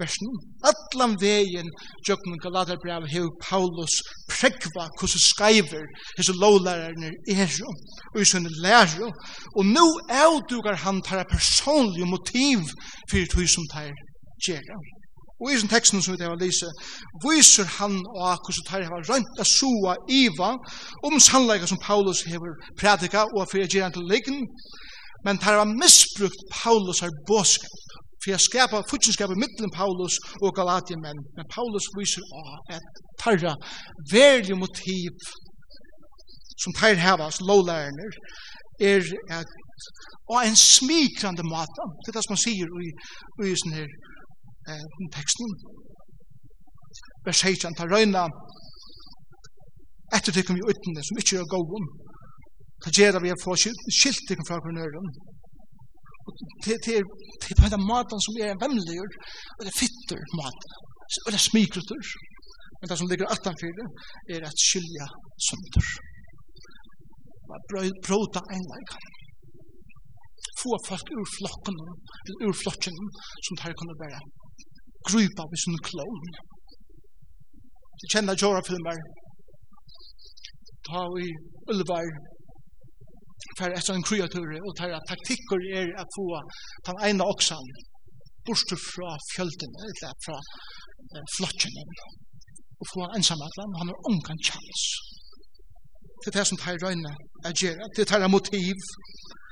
[0.00, 0.30] versen.
[0.70, 1.68] Atlan veien
[2.06, 4.00] djøkken Galaterbrev hev Paulus
[4.32, 5.86] prekva hvordan skreiver
[6.18, 7.70] hese lovlærerne er jo
[8.14, 9.12] og i sånne lærer.
[9.56, 9.86] Og nå
[10.24, 12.66] avdugar han tar personlig motiv
[13.10, 13.92] for tog som tar
[14.46, 14.66] gjer.
[15.40, 16.68] Og i sånne teksten som vi har lise,
[17.24, 20.50] viser han og hvordan tar har rønt a sua iva
[21.06, 24.42] om sannleika som Paulus hever prædika og fyrir han til liggen,
[25.24, 27.78] men tar var misbrukt Paulus har båskap
[28.22, 32.42] for jeg skapa futjenskap i middelen Paulus og Galatien men, men Paulus viser å
[32.76, 33.54] at tarra
[34.12, 35.30] verlig motiv
[36.62, 38.20] som tar hevas lovlærner
[38.92, 39.04] er
[39.40, 39.56] at
[40.30, 42.90] og en smikrande mata det er det som han sier i,
[43.46, 43.90] i sånne her
[44.70, 44.84] eh,
[45.16, 45.56] teksten
[47.26, 48.26] vers 16 tar røyna
[50.16, 51.88] etter tykken vi utan det som ikke er gåvun
[52.84, 53.56] Det gjør det vi får
[53.98, 55.10] skilt ikke fra hver nøyren.
[56.64, 57.02] Det er
[57.60, 60.76] på den maten som er en vemmelig, og det er fitter maten,
[61.24, 62.02] og det er smikrutter.
[62.80, 63.88] Men det som ligger utenfor det,
[64.34, 65.06] er at skilja
[65.48, 65.88] sønder.
[68.06, 68.96] Bråta enleika.
[70.60, 71.76] Få folk ur flokken,
[72.24, 72.96] eller ur flokken,
[73.46, 74.20] som tar kunne være
[75.08, 76.22] grupa av sin klon.
[78.00, 78.98] Du kjenner Jorah-filmer.
[80.88, 81.26] ta vi
[81.72, 82.06] Ulvar,
[83.60, 86.26] tar etter en kreatur og tar taktikker er att få
[86.88, 87.66] den ene oksan
[88.46, 90.36] bort fra fjølten eller fra
[91.36, 91.76] flotjen
[92.80, 94.82] og få han ensam at han har ongan chans.
[96.22, 97.12] Til det som tar røyne
[97.44, 97.84] att göra.
[97.96, 98.76] Det tar motiv.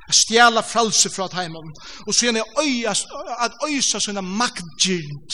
[0.08, 1.68] At stjæla fralse fra teimen
[2.06, 2.42] og så gjerne
[3.44, 5.32] att øysa sånne maktgyrnt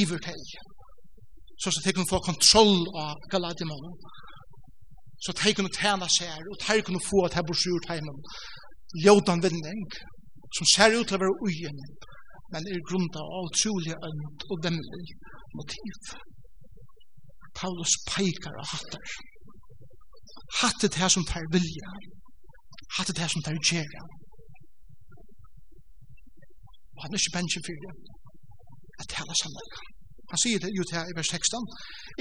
[0.00, 0.42] iver teg
[1.60, 3.94] så at de kan få kontroll av Galadimonen
[5.22, 7.90] så at de kunne tjene seg og at de kunne få at de burde gjort
[7.92, 8.14] hjemme
[9.04, 9.84] ljótan vinning
[10.56, 11.84] som ser ut til å være ugen
[12.52, 15.06] men er grunda av utrolig ønd og vemmelig
[15.58, 16.00] motiv.
[17.60, 19.14] Paulus peikar av hattar.
[20.60, 21.92] Hattet her som tar vilja.
[22.98, 24.04] Hattet her som tar gjerra.
[26.96, 27.94] Og han er ikke bensjen for det.
[29.00, 29.80] Jeg taler sannleika.
[30.32, 31.66] Han sier det jo til i vers 16.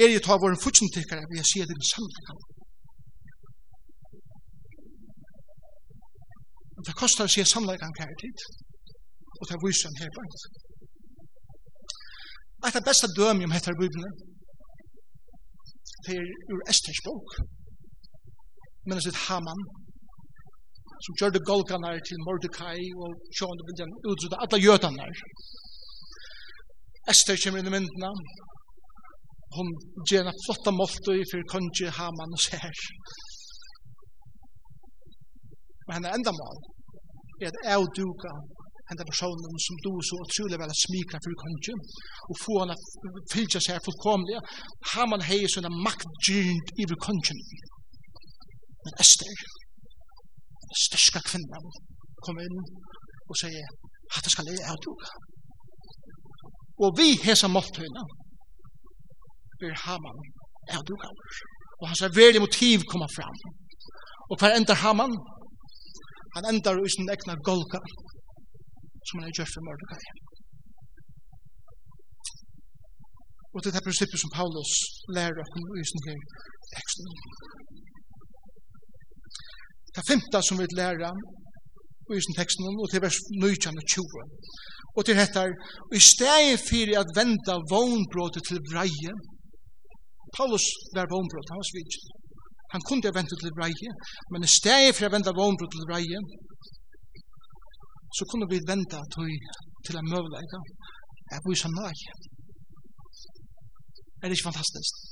[0.03, 2.39] Er jeg tar våren futsintikkare, vil jeg sier det i sannleika.
[6.81, 8.43] Og det kostar å se samleikan hver tid.
[9.39, 10.45] Og det viser en her bant.
[12.67, 14.13] Et av beste dømi om hettar bibelen
[16.05, 17.35] det er ur Esters bok.
[18.87, 19.61] Men det er Haman
[21.05, 25.13] som gjør det golganar til Mordecai og Sjån det den utrydda alla jötanar.
[27.13, 28.11] Esther kommer inn i myndina.
[29.57, 29.69] Hon
[30.09, 32.83] gjør en flotta måltu for kongi Haman og ser.
[35.85, 36.61] Men henne enda mål
[37.45, 38.31] er at avduka
[38.89, 41.79] hendan personen som du så utrolig vel smikra for kongen,
[42.29, 42.83] og få han at
[43.33, 44.37] fylja seg fullkomlig,
[44.91, 47.39] har man hei sånne maktgynd iver kongen.
[48.83, 49.37] Men Esther,
[50.65, 51.67] den største kvinnan,
[52.25, 52.57] kom inn
[53.29, 53.67] og sier,
[54.13, 55.11] hatt skal jeg avduka.
[56.83, 58.03] Og vi hesa måltøyna
[59.61, 60.17] er Haman
[60.75, 61.09] avduka.
[61.79, 63.37] Og hans er veldig motiv koma fram.
[64.31, 65.13] Og hver ender Haman,
[66.35, 67.79] Han endar i sin egna golka,
[69.07, 70.03] som han er gjørt for Mordecai.
[73.53, 74.71] Og det er prinsippet som Paulus
[75.15, 76.19] lærer om i sin her
[76.75, 77.07] teksten.
[79.95, 81.13] Det femte som vi lærer
[82.17, 84.23] i sin teksten, og til vers 19 og 20.
[84.97, 85.43] Og til dette,
[85.89, 89.13] og i stedet for at venda vognbrådet til vreie,
[90.37, 90.65] Paulus
[90.95, 92.20] var vognbrådet, han var svidgjent.
[92.73, 93.91] Han kunde ha ventet til breie,
[94.31, 96.19] men i stedet for å vente vondro til breie,
[98.17, 99.33] så kunne vi vente til,
[99.85, 100.59] til en møvleika.
[101.31, 101.97] Jeg bor sånn nøy.
[104.21, 105.03] Er det ikke fantastisk?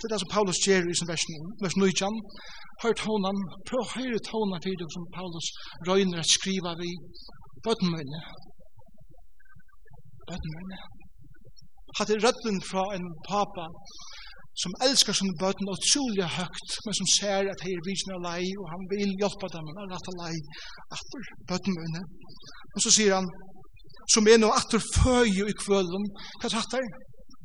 [0.00, 1.24] Det er det som Paulus gjør i sin vers,
[1.64, 2.10] vers 9,
[2.82, 5.48] Hør honan, prøv å høre honan til som Paulus
[5.88, 6.94] røyner at skriva vi,
[7.66, 8.20] bøttenmøyne,
[10.30, 10.78] bøttenmøyne.
[11.98, 13.66] Hadde røtten fra en papa,
[14.62, 18.66] som elskar sine bøten trolig høgt, men som ser at her vis med lei, og
[18.72, 20.34] han vil hjelpa dem med rett og lei
[20.96, 21.76] atter bøten.
[22.74, 23.30] Og så sier han,
[24.14, 26.04] som er noe atter føje i kvølen,
[26.40, 26.86] hva tatt der?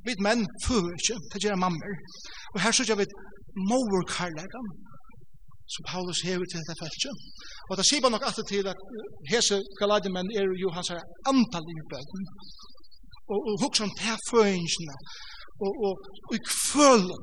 [0.05, 1.93] Vi menn føje ikke, det gjør mammer.
[2.53, 3.05] Og her sier vi
[3.69, 4.67] moverkarlæren,
[5.73, 7.11] som Paulus hever til dette feltje.
[7.69, 8.79] Og det sier man nok alltid til at
[9.31, 10.91] hese galadimenn er jo hans
[11.31, 12.27] antallige bøten.
[13.33, 14.95] Og, og hukk som til føjensene,
[15.63, 15.93] og, og,
[16.27, 17.17] og jeg føler,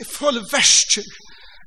[0.00, 1.06] jeg føler verster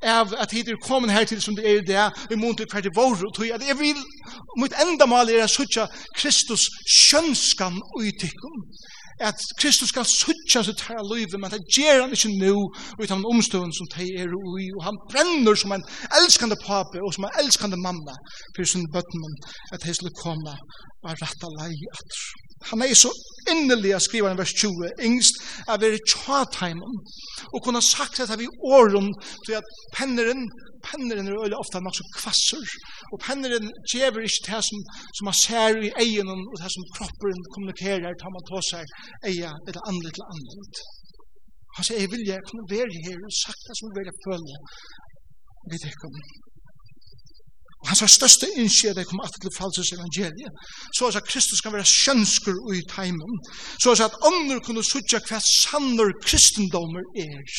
[0.05, 2.85] av at hit er kommet her til som det er det, i mån til hvert
[2.85, 4.01] i vår, og tog at jeg vil,
[4.61, 5.87] mitt enda mal er at suttja
[6.19, 6.67] Kristus
[7.09, 8.55] kjønskan og ytikken,
[9.19, 12.55] at Kristus skal suttja sitt til livet, men det gjør han ikke nå,
[13.03, 15.85] utan omstående som de er ui, og han brenner som en
[16.19, 18.15] elskande pape, og som en elskande mamma,
[18.55, 19.23] for sin bøtten,
[19.73, 20.53] at de skulle komme
[21.05, 22.44] og rette leie atter.
[22.71, 23.11] Han er så
[23.51, 26.95] innelig å skrive i vers 20, yngst er vi tjataimen,
[27.51, 29.11] og kunne ha sagt dette vi åren,
[29.45, 30.47] til at penneren,
[30.85, 32.65] penneren er øyelig ofte nok så kvasser,
[33.11, 34.81] og penneren gjever ikke det som,
[35.19, 38.97] som man ser i egen, og det som kroppen kommunikerer, tar man til seg
[39.31, 40.65] egen eller andre til andre.
[41.75, 44.59] Han sier, jeg vil jeg kunne være her og sagt det som vil jeg føle,
[45.69, 46.19] vi tenker om
[47.85, 50.53] Og hans største innskje det kom alltid til falses evangeliet.
[50.97, 53.35] Så at Kristus kan være skjønsker i teimen.
[53.81, 57.51] Så at andre kunne sutja hva sanner kristendommer er.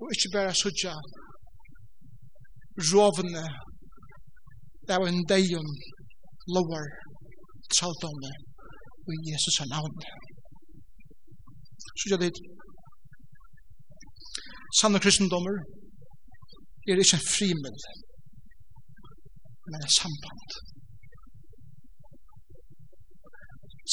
[0.00, 0.94] Og ikke bare sutja
[2.92, 3.44] rovene
[4.88, 5.68] det var en deion
[6.54, 6.86] lovar
[7.78, 8.32] saldomne
[9.12, 9.94] i Jesus navn.
[12.00, 12.32] Sutja det
[14.80, 15.60] sanner kristendommer
[16.88, 17.76] er ikke en frimel,
[19.70, 20.48] men en samband.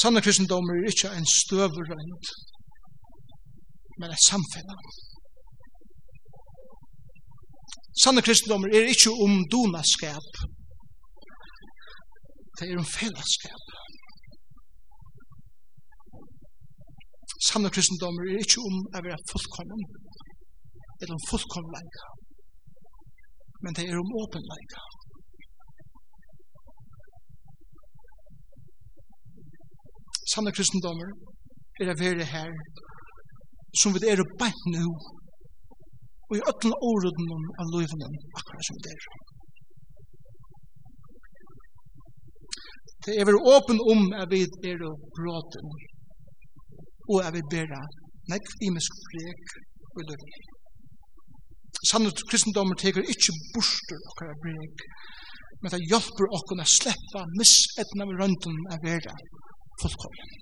[0.00, 2.26] Sanne kristendommer er ikke en støverøynd,
[4.00, 4.70] men en samfunn.
[8.02, 10.30] Sanne kristendommer er ikke om donaskap,
[12.56, 13.66] det er om fellesskap.
[17.48, 19.84] Sanne kristendommer er ikke om å være fullkommen,
[21.00, 22.19] eller om fullkommenleika
[23.62, 24.80] men det er om åpenleika.
[30.32, 31.10] Sanne kristendommer
[31.82, 32.52] er å være her
[33.80, 34.84] som vi er beint nå
[36.30, 39.06] og i ötlen åruden av løyvene akkurat som det er.
[43.06, 44.84] Det er vi åpen om at vi er
[45.18, 45.74] bråten
[47.10, 47.74] og at vi ber
[48.30, 49.58] nekv imisk frek
[49.96, 50.49] og løyvene
[51.88, 54.84] sannet kristendommer teker ikkje borster okkara breg,
[55.62, 59.14] men det hjelper okkon a sleppa missetna med rønden av vera
[59.82, 60.32] fullkommen.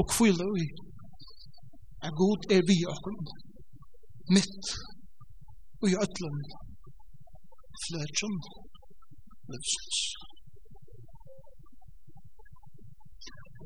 [0.00, 0.66] Og kvile ui,
[2.06, 3.18] er god er vi okkon,
[4.36, 4.72] mitt
[5.84, 6.38] ui ötlun,
[7.84, 8.36] fløtjum,
[9.52, 10.00] løsens.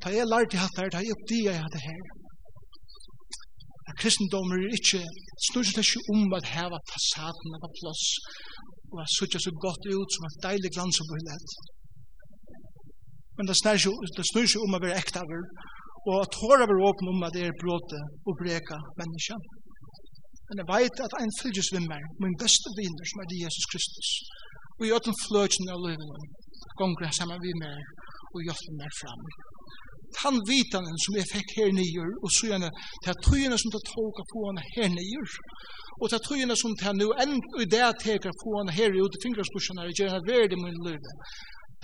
[0.02, 2.19] Ta jeg lærte hatt her, ta jeg oppdia jeg hatt her,
[3.90, 5.02] at kristendommer er ikke,
[5.48, 8.04] snur seg ikke om at heva fasaden av plass,
[8.90, 11.54] og at sutja så godt ut som et deilig glans og bøylet.
[13.36, 15.42] Men det snur seg, det snur seg om at være ekta over,
[16.08, 19.36] og at håret være åpen om at det er bråte og breka menneska.
[20.48, 24.08] Men jeg vet at ein en fylgjusvimmer, min beste vinner som er det Jesus Kristus,
[24.78, 26.26] og i øtten fløtjen av løyvene,
[26.78, 27.80] gonger jeg sammen vi mer,
[28.34, 29.22] og hjelper meg fram
[30.22, 32.70] han vitanen som jeg fikk her nye, og så gjerne
[33.04, 35.22] til tøyene som det tåka på han her nye,
[36.00, 39.22] og til tøyene som det nå enn i det teker på han her ut i
[39.24, 41.02] fingraspursene, og gjerne verdig min liv.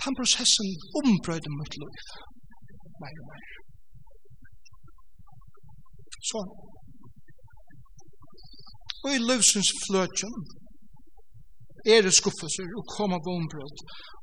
[0.03, 0.69] Den prosessen
[1.01, 1.99] ombrøyde mitt liv.
[3.03, 3.45] Mer og mer.
[6.29, 6.41] Så.
[9.05, 10.37] Og i livsens fløtjen,
[11.95, 13.77] er det skuffelser og kommer på ombrød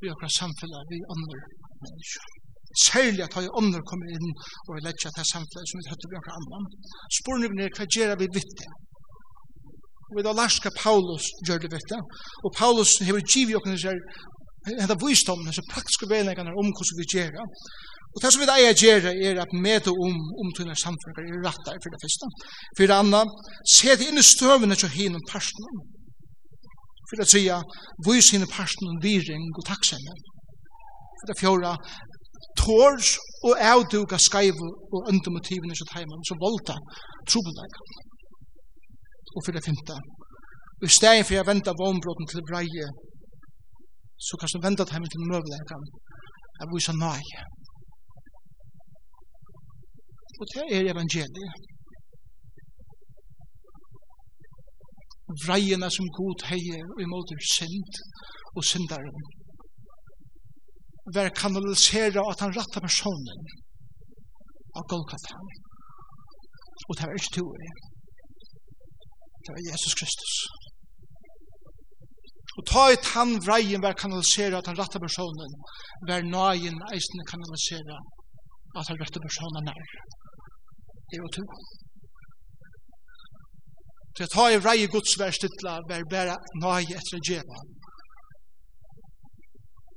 [0.04, 1.40] i akkurat samfunnet vi andre
[1.84, 2.43] mennesker.
[2.74, 4.30] Særlig at høy ånder kommer inn
[4.70, 6.70] og letja til samfunnet som vi høytter vi akkurat annan.
[7.20, 8.72] Sporningen er hva gjør vi vitt det?
[10.10, 12.02] Og vi har lært hva Paulus gjør det vitt det.
[12.46, 14.02] Og Paulus har givet okkur nysgjer
[14.68, 17.46] henda visdommen, hessa praktiske veinleikana om hos vi gjera.
[18.14, 21.94] Og det som vi eier gjera er at møte om omtunnar samfunnar er rattar for
[21.94, 22.30] det fyrsta.
[22.78, 23.24] For det anna,
[23.76, 25.82] se det inn i støvene til hin om parstnum.
[27.10, 27.58] For det tredje,
[28.08, 30.22] vis hin om parstnum viring og takksemmer.
[31.20, 31.74] For det fjorda,
[32.62, 33.10] tårs
[33.48, 34.60] og avduga skaiv
[34.96, 36.76] og øndemotivene som heimann som volta
[37.30, 37.74] trobelag.
[39.36, 39.96] Og for det femte,
[40.88, 42.88] i stedet for å vente vognbrotten til breie,
[44.28, 45.86] så kan du vente heimann til møvleggen,
[46.60, 47.24] jeg viser nøy.
[50.40, 51.62] Og det er evangeliet.
[55.46, 58.02] Vreiene som god heier og imot synd
[58.56, 59.24] og syndaren
[61.16, 63.40] var kanalisere at han ratta personen
[64.78, 65.36] av Golgata.
[66.88, 67.70] Og det var ikke to i.
[69.44, 70.36] Det var Jesus Kristus.
[72.58, 75.54] Og ta i han vreien var kanalisere at han ratta personen,
[76.10, 77.98] var nøyen eisne kanalisere
[78.80, 79.88] at han ratta personen nær.
[81.12, 81.46] Det var to.
[84.14, 87.72] Så jeg tar i vreie gods vær stilla, var bæra nage etter en djevan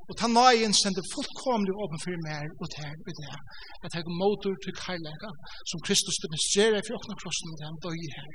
[0.08, 3.36] Og ta nøyen sender fullkomlig åpen for meg og ter i det.
[3.82, 5.30] Jeg tar motor til kærlega
[5.70, 8.28] som Kristus demonstrerer for åkna krossen med den døy her.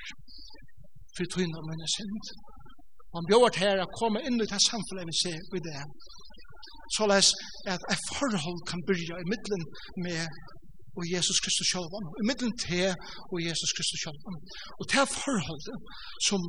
[1.16, 2.26] For tøyne av mine synd.
[3.12, 5.82] Og han bjør her å komme inn i det samfunnet vi ser i det.
[6.96, 7.30] Så les
[7.74, 9.64] at et forhold kan byrja i middelen
[10.06, 10.22] med
[10.98, 12.84] og Jesus Kristus sjálvan, i middelen te
[13.32, 14.38] og Jesus Kristus sjálvan.
[14.80, 15.78] Og te forholdet
[16.28, 16.42] som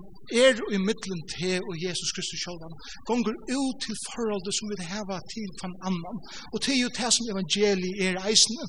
[0.44, 2.74] er i middelen te og Jesus Kristus sjálvan,
[3.08, 6.18] gonger ut til forholdet som vi hava til fan annan.
[6.52, 8.64] Og te er jo te som evangeli er eisne.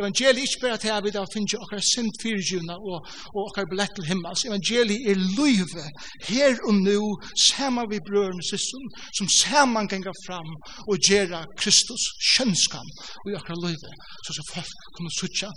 [0.00, 2.98] Evangeli er ikke bare te vi da finner okkar sint fyrtjuna og,
[3.34, 4.46] og okkar billett til himmels.
[4.50, 5.86] Evangeli er løyve,
[6.30, 7.00] her og nu,
[7.48, 10.50] sama vi brøren og systeren, som saman gengar fram
[10.90, 12.02] og gera Kristus
[12.32, 12.88] kjønnskan
[13.24, 13.92] og okkar løyve,
[14.24, 15.50] så så folk kommer suttja.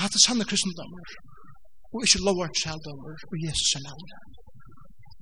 [0.00, 1.06] Hatt er sanne kristendommer,
[1.94, 4.08] og ikkje lovar kjeldommer, og Jesus er navn.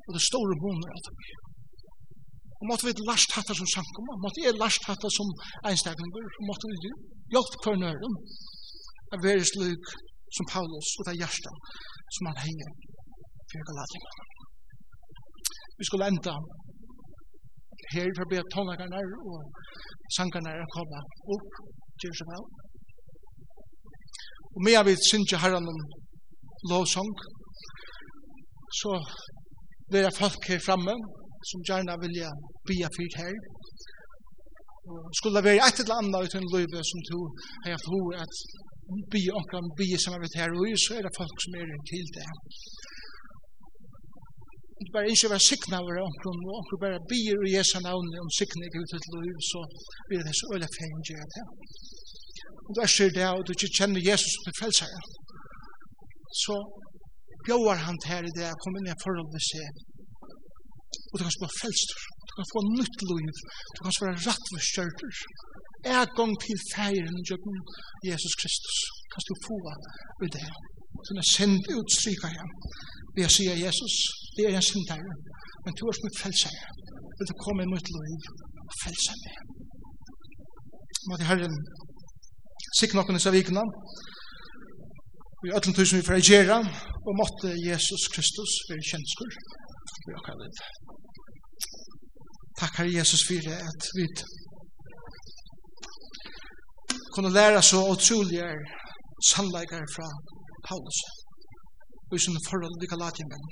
[0.06, 1.18] Og det store boner av dem.
[2.62, 5.28] Og måtte vi last hatta som sankumma, måtte jeg last hatta som
[5.68, 6.92] einstaklinger, og måtte vi
[7.34, 8.14] hjelp kvarnøren,
[9.12, 9.86] av veres lyk
[10.36, 11.52] som Paulus, og det hjärsta
[12.14, 12.70] som han henger
[13.50, 14.10] for Galatia.
[15.78, 16.34] Vi skulle enda
[17.94, 19.40] her for å be tonlagarnar og
[20.16, 21.00] sangarnar å komme
[21.34, 21.50] opp
[22.02, 22.44] gjør seg vel.
[24.54, 25.80] Og med jeg vil synge herren om
[26.70, 27.10] lovsang,
[28.80, 28.92] så
[29.92, 30.94] vil jeg folk her fremme
[31.50, 32.32] som gjerne vil jeg
[32.68, 33.34] bia fyrt her.
[34.90, 37.20] Og skulle det være et eller annet uten løyve som to
[37.62, 38.34] har jeg for at
[39.12, 42.28] bia omkring bia som er her, og så er det folk som er til det
[44.82, 48.28] ikke bare ikke være sikna over omkring, og omkron bare bier i Jesu navn om
[48.38, 49.60] sikna ikke ut til løyve, så
[50.08, 51.46] blir det så øyla fengjere til
[52.66, 55.00] om du er sier det, og du ikke kjenner Jesus som til frelsere,
[56.42, 56.56] så
[57.46, 59.80] bjøver han til her i det, kom inn i en forhold med seg,
[61.10, 63.40] og du kan få frelster, du kan få nytt liv,
[63.74, 65.14] du kan spå rett for rattvurskjørter,
[65.94, 67.58] er gong til feiren gjennom
[68.08, 68.76] Jesus Kristus,
[69.12, 70.48] kan du få av det,
[71.06, 72.52] som er sendt utstryka igjen,
[73.16, 73.96] ved å si Jesus,
[74.36, 75.16] det er en sindare,
[75.64, 76.66] men du er som en frelsere,
[77.18, 78.30] vil du komme i nytt liv,
[78.68, 79.40] og frelse meg.
[81.10, 81.56] Må det herren
[82.78, 83.64] sikkert noen disse vikene,
[85.42, 86.56] Vi er øtlen tusen vi får gjøre,
[87.06, 89.32] og måtte Jesus Kristus være kjennskår
[89.90, 90.60] for dere liv.
[92.60, 94.04] Takk, Herre Jesus, for det at vi
[97.14, 98.46] kunne lære så utrolige
[99.30, 100.08] sannleikere fra
[100.68, 100.98] Paulus,
[102.08, 103.46] og i sånne forhold til Galatien-menn.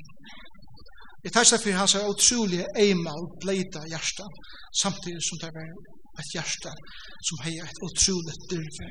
[1.24, 4.28] Jeg tar seg for hans utrolige eima og bleita hjertet,
[4.82, 5.74] samtidig som det er
[6.20, 6.72] et hjerte
[7.26, 8.88] som har et utrolig dyrve.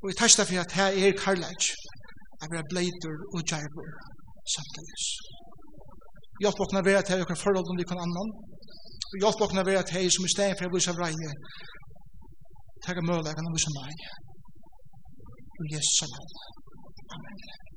[0.00, 1.62] Og jeg tar for at her er karlæg,
[2.40, 3.88] jeg blir bleider og djerver
[4.54, 5.00] samtidig.
[6.42, 8.30] Hjelp åkna vera til økker forhold om likon annan.
[9.22, 11.32] Hjelp åkna vera til hei som i stedet for å vise vreie,
[12.86, 14.04] tega mølegan og vise meg.
[15.58, 16.28] Og Jesus sammen.
[17.16, 17.67] Amen.